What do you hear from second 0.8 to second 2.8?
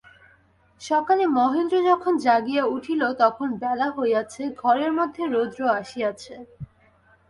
সকালে মহেন্দ্র যখন জাগিয়া